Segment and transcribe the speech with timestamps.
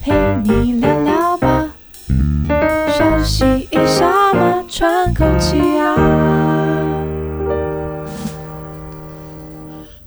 [0.00, 0.12] 陪
[0.44, 1.70] 你聊聊吧，
[2.96, 5.96] 休息一下嘛，喘口气啊。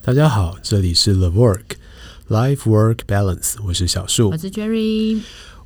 [0.02, 1.78] 大家好，这里是 The Work
[2.30, 5.22] Life Work Balance，我是小树，我是 Jerry。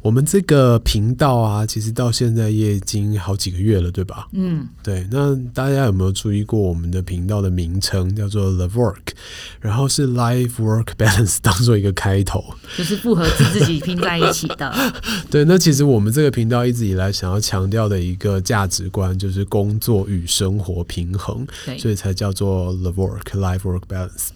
[0.05, 4.27] 我们这个频道啊，其实到现在也已经好几个月了，对吧？
[4.33, 5.03] 嗯，对。
[5.09, 9.15] 那大家有没有注意过我们的频道的名称叫做 The Work，
[9.59, 12.43] 然后是 Life Work Balance 当做一个开头，
[12.77, 14.71] 就是复合字自己拼在一起的。
[15.31, 24.27] 对，那其实我们这个频道一直以来想要强调的一个价值观，就是工作与生活平衡，对，所以才叫做 The Work Life Work Balance。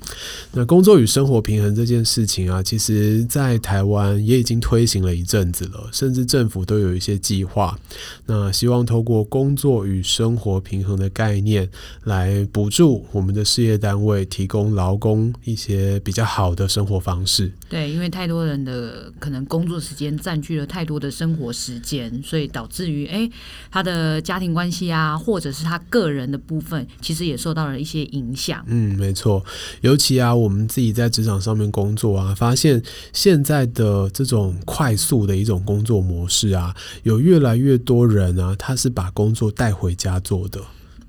[0.52, 5.59] 那工作与生活平衡这件事情啊，其实在台湾也已经推行了一阵子。
[5.92, 7.78] 甚至政府都有一些计划，
[8.26, 11.70] 那希望透过工作与生活平衡的概念，
[12.04, 17.52] 来补助我们的事业单位，提供劳工一些比较好的生活方式。
[17.68, 23.30] 对，因为太多人的可能工作时间占据了太多的生活时间，所以导致于哎，
[23.72, 28.64] 他的家庭关系啊，或者是他个人的部分，其实也受到了一些影响。
[28.68, 29.44] 嗯，没错，
[29.82, 32.82] 尤其啊，我们自己在职场上面工作啊，发现
[33.14, 35.60] 现在的这种快速的一种。
[35.70, 40.60] 工作模式啊，有越来越多人啊，他是把工作带回家做的。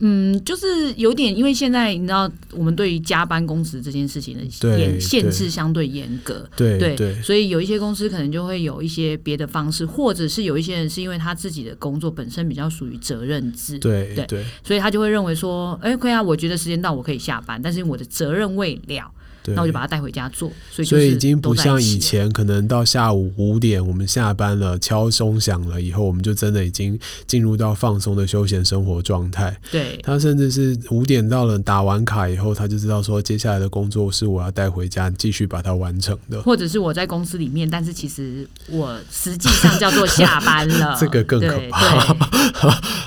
[0.00, 19.10] 嗯，就是有点，因为现在你知道，我们对于加班工时这件事情的严限制相对严格，对对，对，所以有一些公司可能就会有一些别的方式，或者是有一些人是因为他自己的工作本身比较属于责任制，对对，对，所以他就会认为说，哎，可以啊，我觉得时间到我可以下班，但是我的责任未了。
[19.46, 29.56] 那我就把它带回家做，所以所以已经不像以前，可能到下午五点我们下班了，敲钟响了以后，我们就真的已经进入到放松的休闲生活状态。
[29.70, 42.14] 对，他甚至是五点到了，打完卡以后，他就知道说接下来的工作是我要带回家继续把它完成的，或者是我在公司里面，但是其实我实际上叫做下班了， 这个更可怕。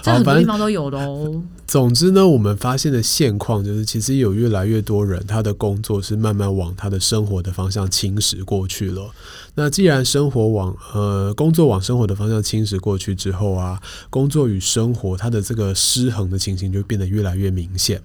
[0.01, 1.41] 这 很多地方都有的哦。
[1.65, 9.11] 总之呢，我们发现的现况就是，其实有越来越多人他的工作是慢慢往他的生活的方向侵蚀过去了。
[9.55, 13.79] 那既然生活往呃工作往生活的方向侵蚀过去之后啊，
[14.09, 18.01] 工作与生活它的这个失衡的情形就变得越来越明显，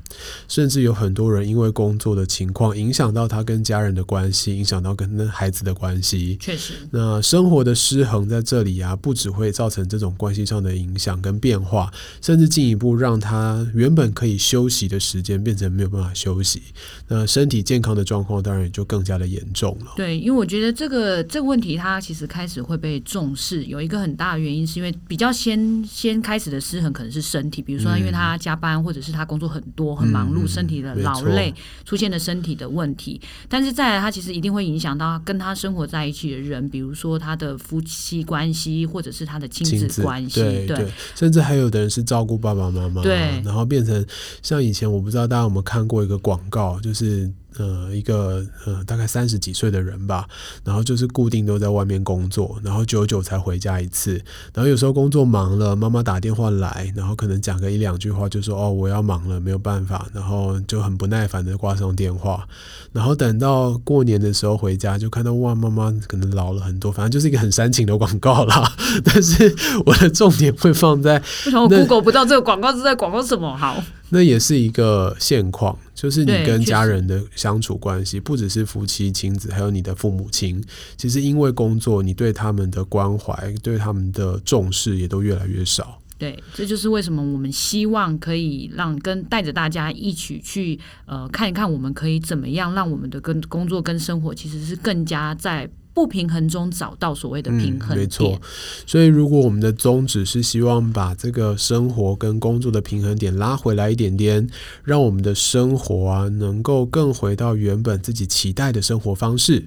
[0.49, 6.37] 甚至有很多人因为工作的情况影响到他跟家人的关系，影响到跟孩子的关系。
[6.41, 11.91] 确实，那生活的失衡在这里啊，不只会造成这种关系上的影响跟变化，
[12.21, 16.63] 甚至进一步让他原本可以休息的时间变成没有办法休息。
[17.07, 19.93] 那身体健康的状况当然也就更加的严重了。
[19.95, 21.19] 对，因为我觉得这个。
[21.29, 31.53] 这个问题它其实开始会被重视，有一个很大的原因是因为比较先先开始的失衡可能是身体，比如说因为他加班或者是他工作很多很忙碌，身体的劳累
[31.85, 44.05] 出现了身体的问题，但是再来他其实一定会影响到跟他生活在一起的人，比如说他的夫妻关系或者是他的亲子关系，对对，对，甚至还有的人是照顾爸爸妈妈，对，然后变成
[44.43, 47.31] 像以前我不知道大家有没有看过一个广告，就是。
[47.57, 50.29] 呃，一个呃，大概三十几岁的人吧，
[50.63, 54.23] 然后就是固定都在外面工作，然后久久才回家一次，
[54.53, 62.47] 然后有时候工作忙了，妈妈打电话来，然后可能讲个一两句话，就说哦，我要忙了，没有办法，然后就很不耐烦的挂上电话，
[62.93, 68.73] 然后等到过年的时候回家，就看到哇，妈妈可能老了很多，反正就是一个很煽情的广告啦。
[69.05, 69.55] 但是
[69.87, 73.57] 我的重点会放在，为什么我 Google 不到这个广告是在广告什么？
[73.57, 73.83] 好。
[74.11, 80.63] 那也是一个现况，就是你跟家人的相处关系，不只是夫妻亲子，还有你的父母亲。
[80.97, 86.01] 其实因为工作，你对他们的关怀、对他们的重视也都越来越少。
[86.17, 95.69] 对，这就是为什么我们希望可以让跟带着大家一起去呃看一看，我们可以怎么样让我们的跟工作跟生活其实是更加在。
[95.99, 98.41] 不平衡中找到所谓的平衡，嗯，没错。
[98.87, 104.49] 所以，如果我们的宗旨是希望把这个生活跟工作的平衡点拉回来一点点，
[104.85, 109.65] 让我们的生活啊能够更回到原本自己期待的生活方式。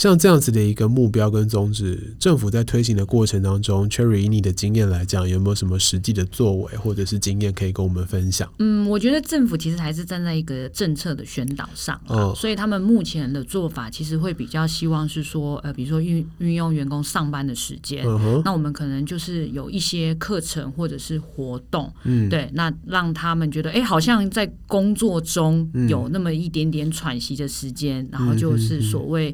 [0.00, 8.50] 像这样子的一个目标跟宗旨，政府在推行的过程当中，Cherry 以你的经验来讲，有没有什么实际的作为或者是经验可以跟我们分享？
[8.60, 29.30] 嗯，我觉得政府其实还是站在一个政策的宣导上，哦，所以他们目前的做法其实会比较希望是说，呃，比如说运运用员工上班的时间，嗯，那我们可能就是有一些课程或者是活动，嗯，对，那让他们觉得，哎，好像在工作中有那么一点点喘息的时间，嗯，然后就是所谓。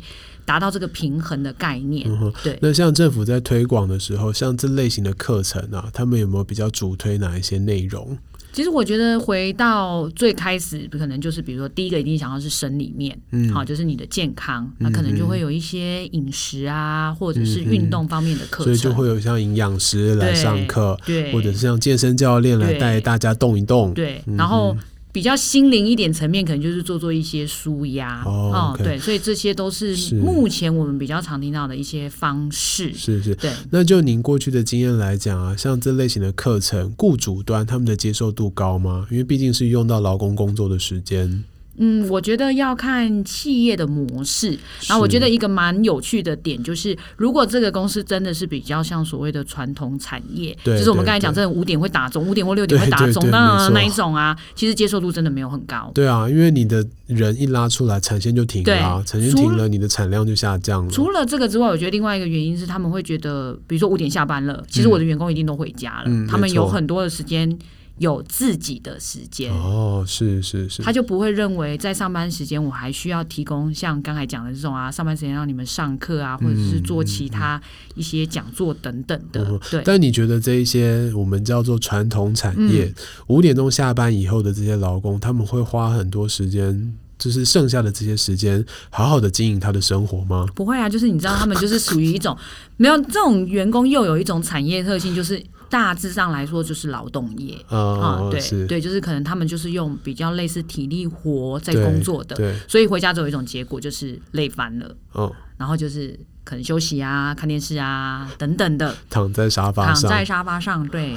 [0.47, 2.59] 达到这个平衡的概念，嗯，对。
[2.63, 8.17] 那像政府在推广的时候，像这类型的课程啊，他们有没有比较主推哪一些内容？
[8.53, 24.75] 其实我觉得回到最开始，可能就是比如说第一个一定想要是生理面，嗯，好，就是你的健康，那可能就会有一些饮食啊，或者是运动方面的课程，所以就会有像营养师来上课，对，或者是像健身教练来带大家动一动，对，然后。
[25.17, 32.93] 比较心灵一点层面，可能就是做做一些舒压哦对，所以这些都是目前我们比较常听到的一些方式。
[32.93, 33.51] 是是，对。
[33.71, 39.07] 那就您过去的经验来讲啊，像这类型的课程，雇主端他们的接受度高吗？
[39.11, 41.43] 因为毕竟是用到劳工工作的时间。
[41.79, 44.59] 嗯，我觉得要看企业的模式。
[44.87, 55.91] 然后我觉得一个蛮有趣的点就是，如果这个公司真的是比较像所谓的传统产业，就是我们刚才讲，真的五点会打钟，五点或六点会打钟那那一种啊，其实接受度真的没有很高。
[55.95, 60.91] 对啊，因为你的人一拉出来，产线就停了，啊，产线停了，你的产量就下降了。
[60.91, 67.59] 除了这个之外，我觉得另外一个原因是他们会觉得，比如说五点下班了，其实我的员工一定都回家了，嗯、他们有很多的时间。
[67.99, 77.59] 有自己的时间哦，是是是，他就不会认为在上班时间我还需要提供像刚才讲的这种啊，上班时间让你们上课啊，或者是做其他
[77.95, 79.43] 一些讲座等等的。
[79.49, 82.93] 嗯、对，但你觉得这一些我们叫做传统产业，
[83.29, 90.47] 五、嗯、点钟下班以后的这些劳工，他们会花很多时间，就是剩下的这些时间，好好的经营他的生活吗？
[90.55, 92.37] 不会啊，就是你知道，他们就是属于一种
[92.77, 95.43] 没有这种员工，又有一种产业特性，就是。
[95.69, 97.57] 大致上来说就是劳动业。
[97.69, 111.17] 啊，对对，就是可能他们就是用比较类似体力活在工作的，所以回家之后有一种结果就是累翻了，哦，然后就是可能休息啊、看电视啊等等的，躺在沙发上，躺在沙发上，对。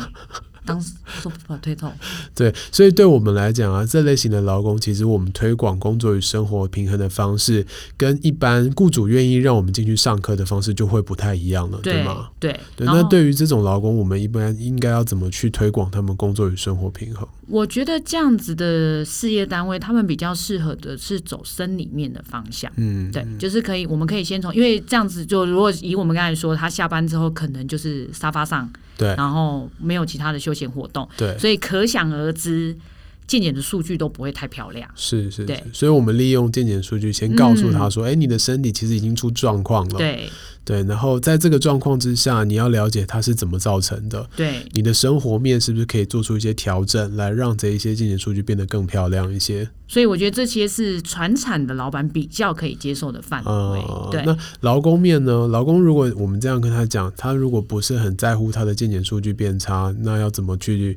[0.69, 1.91] 当时说不推痛，
[2.35, 7.65] 对，所以对我们来讲啊，这类型的劳工，其实我们推广工作与生活平衡的方式，
[7.97, 12.29] 跟一般雇主愿意让我们进去上课的方式就会不太一样了，对，对吗？
[12.39, 12.85] 对，对。
[12.87, 17.27] 那对于这种劳工，我们一般应该要怎么去推广他们工作与生活平衡？
[17.47, 28.69] 我觉得这样子的事业单位，他们比较适合的是走生理面的方向，嗯，对，就是可以，我们可以先从，因为这样子就如果以我们刚才说，他下班之后可能就是沙发上。
[28.99, 32.77] 对，然后没有其他的休闲活动，对，所以可想而知，
[33.25, 34.87] 健检的数据都不会太漂亮。
[34.93, 40.29] 是是，对，所以我们利用健检数据，先告诉他说：“哎、嗯，你的身体其实已经出状况了。”对。
[40.65, 44.29] 对，然后在这个状况之下，你要了解它是怎么造成的。
[44.35, 49.67] 对，你的生活面是不是可以做出一些调整，来让这一些健检数据变得更漂亮一些？
[49.89, 53.51] 所以我觉得这些是传产的老板比较可以接受的范围。
[53.51, 55.47] 呃、对，那劳工面呢？
[55.47, 60.95] 劳工如果我们这样跟他讲，他如果不是很在乎他的健检数据变差，那要怎么去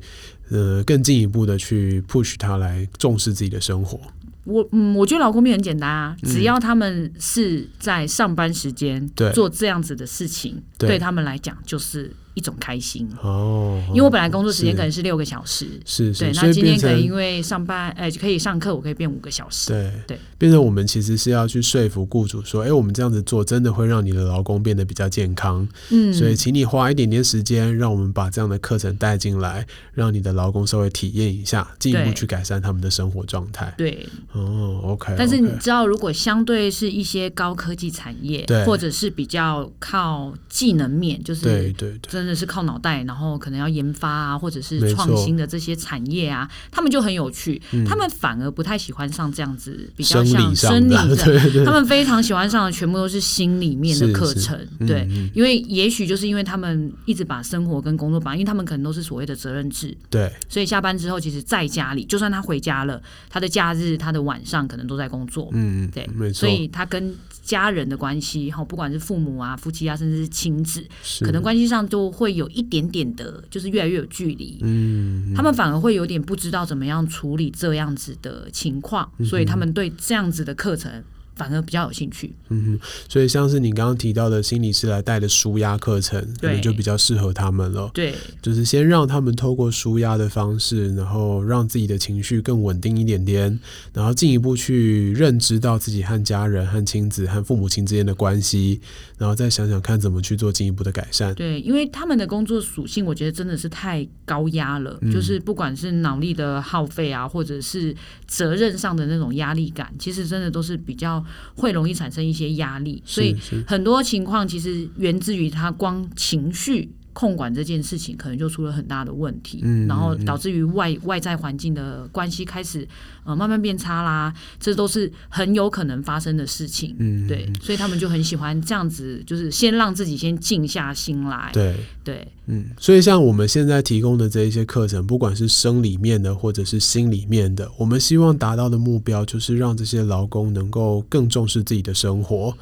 [0.50, 3.98] 呃更进一步的去 push 他来重视自己的生活？
[4.44, 12.12] 我嗯，我觉得劳工面很简单啊，只要他们是在上班时间做这样子的事情，对，对他们来讲就是。
[12.34, 13.08] 一种开心。
[13.22, 19.92] 哦，因为我本来工作时间可能是六个小时，是，是，对，那今天可能因为上班，哎，可以上课，我可以变五个小时，对。
[20.06, 42.21] 对，变成我们其实是要去说服雇主说，哎，我们这样子做真的会让你的劳工变得比较健康，嗯，所以请你花一点点时间，让我们把这样的课程带进来，让你的劳工稍微体验一下，进一步去改善他们的生活状态，对，哦，OK，但是你知道，如果相对是一些高科技产业，对，或者是比较靠技能面，就是对对对。
[42.22, 47.60] 真的是靠脑袋，然后可能要研发啊，或者是创新的这些产业啊，他们就很有趣。
[47.72, 54.58] 嗯、他们反而不太喜欢上这样子比较像生理的， 对对，他们非常喜欢上的全部都是心里面的课程。
[54.78, 59.96] 嗯、对，因为也许就是因为他们一直把生活跟工作绑，因为他们可能都是所谓的责任制。
[60.08, 65.48] 对，所以下班之后，其实在家里，就算他回家了，他的假日、他的晚上可能都在工作。
[65.52, 66.40] 嗯，对，没错。
[66.40, 70.82] 所以他跟家人的关系，哈，不管是父母啊、夫妻啊，甚至是亲子，
[71.20, 74.58] 可能关系上都会有一点点的，就是越来越有距离。
[74.62, 81.02] 嗯，他们反而会有点不知道怎么样处理这样子的情况，所以他们对这样子的课程。
[81.34, 87.90] 反而比较有兴趣，嗯哼，所以像是你刚刚提到的心理师来带的舒压课程，可能就比较适合他们了。
[87.94, 93.58] 对，就是先让他们透过舒压的方式，然后让自己的情绪更稳定一点点，
[93.92, 98.80] 然后进一步去认知到自己和家人、和亲子、和父母亲之间的关系，
[99.22, 101.32] 然后再想想看怎么去做进一步的改善。
[101.34, 107.94] 对，因为他们的工作属性，我觉得真的是太高压了，嗯，就是不管是脑力的耗费啊，或者是
[108.26, 111.24] 责任上的那种压力感，其实真的都是比较。
[111.54, 113.36] 会容易产生一些压力，所以
[113.66, 122.86] 很多情况其实源自于他光情绪控管这件事情，可能就出了很大的问题，嗯，然后导致于外外在环境的关系开始
[123.24, 142.52] 呃慢慢变差啦，这都是很有可能发生的事情，嗯，对，所以他们就很喜欢这样子，就是先让自己先静下心来，对对，嗯，所以像我们现在提供的这一些课程，不管是生理面的或者是心里面的，我们希望达到的目标就是让这些劳工能够更重视自己的生活。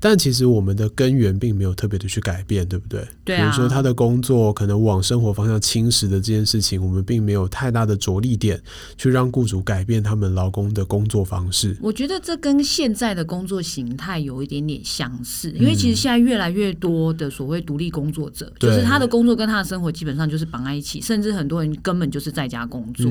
[0.00, 3.06] 但其实我们的根源并没有特别的去改变，对不对？
[3.24, 3.44] 对啊。
[3.44, 8.60] 比如说他的工作可能往生活方向侵蚀的这件事情，我们并没有太大的着力点
[8.96, 11.76] 去让雇主改变他们劳工的工作方式。
[11.80, 18.87] 我觉得这跟现在的工作形态有一点点相似，因为其实现在越来越多的所谓独立工作者，嗯、就是。
[18.88, 23.10] 他的工作跟他的生活基本上就是绑在一起，甚至很多人根本就是在家工作，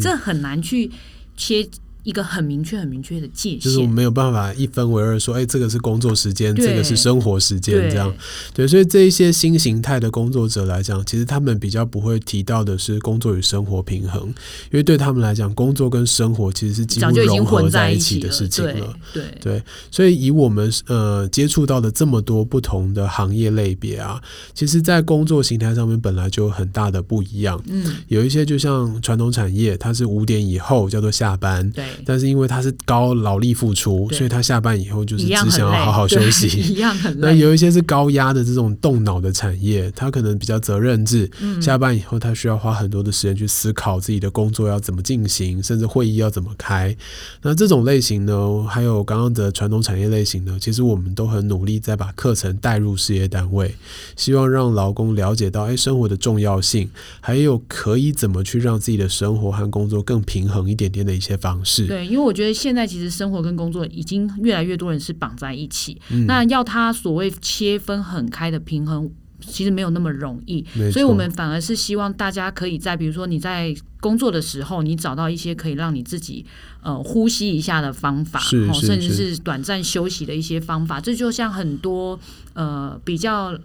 [0.00, 0.90] 这很难去
[1.36, 1.68] 切。
[2.02, 8.12] 一个很明确、很明确的界限，就是我们没有办法一分为二，说，哎，这个是工作时间，这个是生活时间，这样，
[8.54, 14.28] 对，所以这一些新形态的工作者来讲，其实他们比较不会提到的是工作与生活平衡，
[14.70, 19.24] 因为对他们来讲，工作跟生活其实是几乎融合在一起的事情了，了对。
[19.40, 24.20] 对，所以以我们呃接触到的这么多不同的行业类别啊，
[24.54, 31.89] 其实，在工作形态上面本来就有很大的不一样，嗯，有一些就像传统产业，它是五点以后叫做下班，对。
[32.04, 36.48] 但是因为他是高劳力付出，所以他下班以后就是只想要好好休息。
[36.70, 37.28] 一样很累。
[37.28, 46.94] 那有一些是高压的这种动脑的产业，他可能比较责任制，嗯，下班以后他需要花很多的时间去思考自己的工作要怎么进行，甚至会议要怎么开。
[47.42, 53.74] 那这种类型呢，还有刚刚的传统产业类型呢，其实我们都很努力在把课程带入事业单位，
[54.16, 61.79] 希望让劳工了解到，哎，生活的重要性，还有可以怎么去让自己的生活和工作更平衡一点点的一些方式。
[61.86, 62.50] 对，因为我觉得。
[62.60, 69.10] 现在其实生活跟工作已经越来越多人是绑在一起，嗯、那要他所谓切分很开的平衡，
[69.40, 70.62] 其实没有那么容易。
[70.92, 76.44] 所以我们反而是希望大家可以在，比如说你在工作的时候，你找到一些可以让你自己
[76.82, 81.00] 呃呼吸一下的方法，甚至是短暂休息的一些方法。
[81.00, 82.18] 这就像很多
[82.52, 83.56] 呃比较。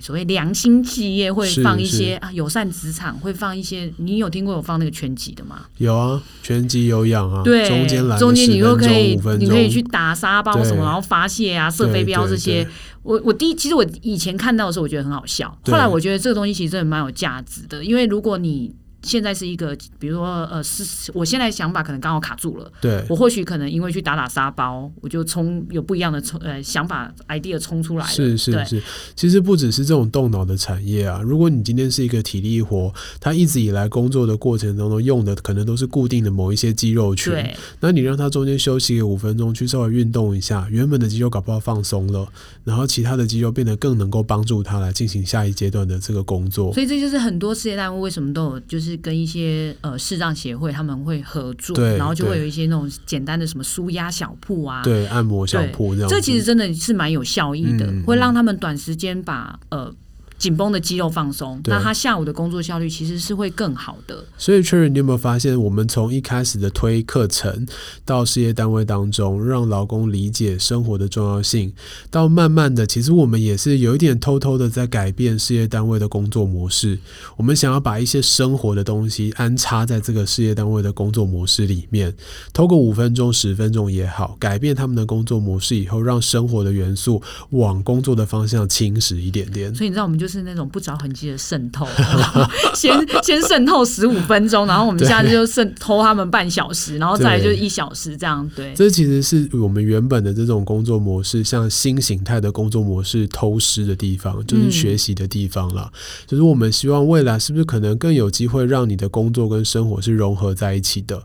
[0.00, 5.62] 所谓良心企业会放一些啊，友善职场会放一些，你有听过有放那个拳击的吗？
[5.78, 12.68] 有啊，拳击有氧啊，对，中间来中间你又可以，你可以去打沙包什么，然后发泄啊，射飞镖这些。
[13.02, 18.74] 我我第一，其实我以前看到的时候，我觉得很好笑，后来我觉得这个东西其实真的蛮有价值的，因为如果你。
[19.02, 22.70] 现在是一个，比如说，呃，是我现在想法可能刚好卡住了。
[22.80, 28.10] 对，我或许可能因为去打打沙包，我就冲有不一样的冲呃想法 idea 冲出来了。
[28.10, 28.82] 是是是，
[29.16, 31.20] 其实不只是这种动脑的产业啊。
[31.22, 37.32] 如果你今天是一个体力活，他一直以来工作的过程当中用的可能都是固定的某一些肌肉群。
[37.32, 42.28] 对，那你让他中间休息个五分钟，去稍微运动一下，原本的肌肉搞不好放松了，
[42.64, 46.72] 然后其他的肌肉变得更能够帮助他来进行下一阶段的这个工作。
[46.72, 49.74] 所以这就是很多事业单位为什么都有，就是跟一些。
[49.82, 56.08] 呃，视障协会他们会合作，然后就会有一些那种简单的什么舒压小铺啊，对，按摩小铺这样。
[56.10, 59.92] 这其实真的是蛮有效益的，嗯、会让他们短时间把呃。
[60.40, 64.24] 紧绷的肌肉放松，那他下午的工作效率其实是会更好的。
[64.38, 67.66] 所以，Cherry，你有没有发现，我们从一开始的推课程
[68.06, 71.74] 到事业单位当中，让劳工理解生活的重要性，
[72.10, 76.98] 到慢慢的，其实我们也是有一点偷偷的在改变事业单位的工作模式。
[77.36, 82.14] 我们想要把一些生活的东西安插在这个事业单位的工作模式里面，
[82.54, 87.20] 透过五分钟、十分钟也好，改变他们的工作模式以后，让生活的元素
[87.50, 89.74] 往工作的方向侵蚀一点点。
[89.74, 90.40] 所以，你知道我们就是。
[90.40, 91.84] 是那种不着痕迹的渗透，
[92.72, 92.90] 先
[93.22, 98.48] 先渗透十五分钟，然后我们下次就渗偷他们半小时，然后再来就是一小时这样。
[98.56, 105.90] 对，这其实是我们原本的这种工作模式，像新形态的工作模式偷师的地方，就是学习的地方了。
[105.92, 111.20] 嗯、就是我们希望未来是不是可能更有机会让你的工作跟生活是融合在一起的？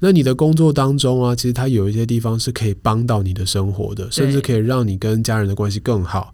[0.00, 6.32] 那你的工作当中啊，其实它有一些地方是可以帮到你的生活的，甚至可以让你跟家人的关系更好。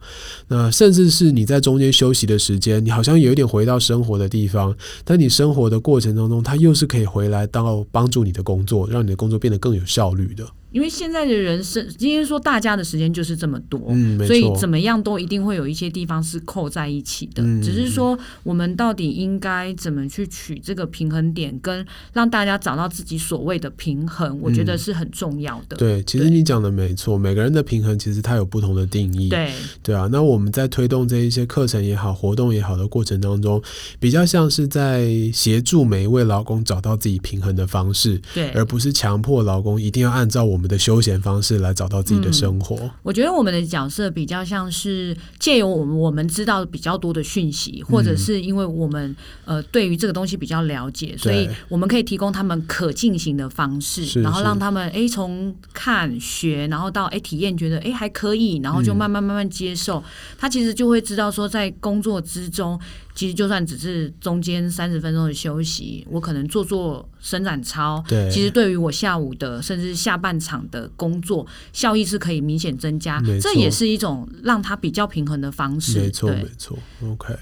[0.48, 2.26] 那甚至是你在中间休习。
[2.26, 10.44] 的时间，你好像有一点回到生活的地方，但你生活的过程当中，它又是可以回来到帮助你的工作，让你的工作变得更有效率的。
[10.76, 17.42] 因为现在的人生，今天说大家的时间就是这么多，嗯，所以怎么样都一定会有一些地方是扣在一起的。
[17.42, 25.76] 嗯，只是说我们到底应该怎么去取这个平衡点，跟让大家找到自己所谓的平衡，我觉得是很重要的。
[25.76, 29.30] 嗯，对，其实你讲的没错，每个人的平衡其实它有不同的定义。
[29.30, 29.50] 对，
[29.82, 30.06] 对啊。
[30.12, 33.62] 那我们在推动这一些课程也好，活动也好的过程当中，
[33.98, 41.56] 比较像是在协助每一位劳工找到自己平衡的方式，对，而不是强迫劳工一定要按照我们的休闲方式。
[41.56, 42.76] 来找到自己的生活。
[42.76, 60.02] 嗯，我觉得我们的角色比较像是借由我们我们知道比较多的讯息，或者是因为我们呃对于这个东西比较了解，所以我们可以提供他们可进行的方式，然后让他们哎从看学，然后到哎体验，觉得哎还可以，然后就慢慢慢慢接受。
[60.38, 62.78] 他其实就会知道说，在工作之中。
[63.16, 73.20] 其实就算只是中间三十分钟的休息，我可能做做伸展操，对，其实对于我下午的甚至下半场的工作效益是可以明显增加。
[73.40, 75.98] 这也是一种让它比较平衡的方式。
[75.98, 76.78] 没错，没错。
[77.04, 77.34] OK，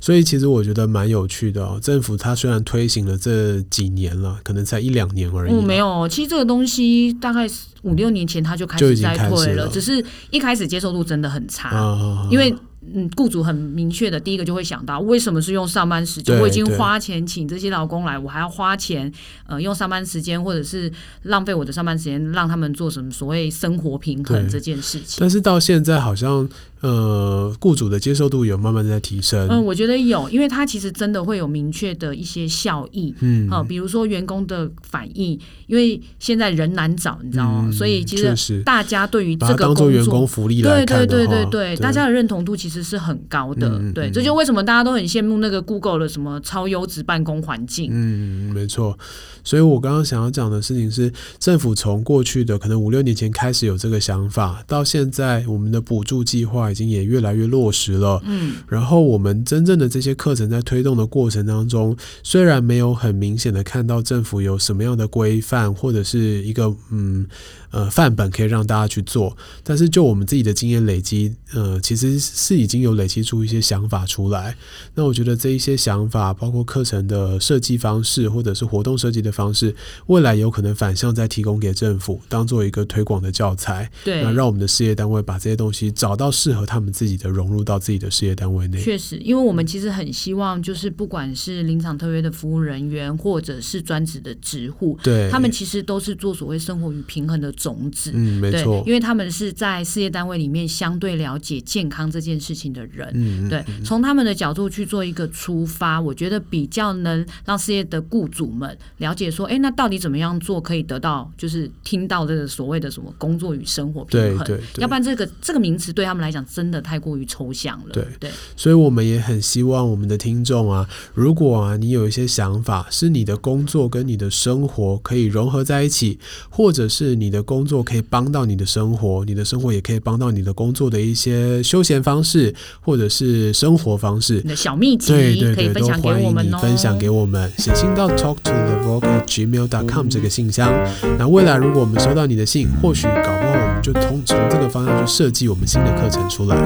[0.00, 1.78] 所以其实我觉得蛮有趣的哦。
[1.80, 5.52] 政府它虽然推行了这几年了，可能才一两年而已。
[5.52, 7.48] 嗯，没有，其实这个东西大概
[7.82, 12.52] 五六年前它就开始在推了，只是一开始接受度真的很差，哦、因为。
[12.94, 16.38] 嗯，雇主很明确的，第一个就会想到，为什么是用上班时间？
[16.40, 19.12] 我已经花钱请这些劳工来，我还要花钱，
[19.46, 20.92] 呃，用上班时间，或者是
[21.22, 25.18] 浪费我的上班时间，让他们做什么所谓生活平衡这件事情。
[25.20, 26.48] 但是到现在好像。
[26.80, 29.46] 呃，雇主的接受度有慢慢在提升。
[29.48, 33.14] 嗯，我觉得有，因为他其实真的会有明确的一些效益。
[33.20, 37.64] 嗯，好、呃，比如说员工的反应，因为现在人难找，你知道吗？
[37.66, 43.68] 嗯、所以其实大家对于这个工作，员工福利来看对对对对对，对，大家的认同度其实是很高的。
[43.78, 47.90] 嗯、对，这就为什么大家都很羡慕那个 Google 的什么超优质办公环境。
[47.92, 48.98] 嗯，没错。
[49.42, 56.69] 所以我刚刚想要讲的事情是，政府从过去的可能五六年前开始有这个想法，到现在我们的补助计划。
[56.70, 67.26] 已经也越来越落实了，嗯，然后我们真正的这些课程在推动的过程当中，虽然没有很明显的看到政府有什么样的规范或者是一个嗯
[67.70, 74.56] 呃范本可以让大家去做，但是就我们自己的经验累积，呃，其实是已经有累积出一些想法出来。
[74.94, 79.74] 那我觉得这一些想法，包括课程的设计方式或者是活动设计的方式，
[80.06, 86.60] 未来有可能反向再提供给政府，当做一个推广的教材，对，那让我们的事业单位把这些东西找到适合。
[86.70, 98.10] 他们自己的融入到自己的事业单位内，确实，因为我们其实很希望，就是不管是临场特约的服务人员，或者是专职的职护，对，他们其实都是做所谓生活与平衡的种子。
[98.14, 103.08] 嗯，没错，因为他们是在事业单位里面相对了解健康这件事情的人。
[103.14, 114.44] 嗯，对，从他们的角度去做一个出发，我觉得比较能让事业的雇主们了解说，哎，那到底怎么样做可以得到，就是听到这个所谓的什么工作与生活平衡？
[114.44, 116.40] 对，对，对，要不然这个这个名词对他们来讲。
[116.50, 117.92] 真的太过于抽象了。
[117.92, 126.18] 对对，所以我们也很希望我们的听众啊，如果啊你有一些想法，是你的工作跟你的生活可以融合在一起，
[126.48, 140.72] 或者是你的工作可以帮到你的生活，你的生活也可以帮到你的工作的一些休闲方式，或者是生活方式，你的小秘籍，对对对，都欢迎你分享给我们，写信到 talk to the vogue gmail dot com 这个信箱。
[141.18, 146.56] 那未来如果我们收到你的信，或许搞不好我们就从从这个方向去设计我们新的课程出来。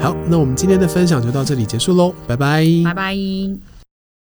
[0.00, 3.75] 好，那我们今天的分享就到这里结束喽，拜拜，拜拜。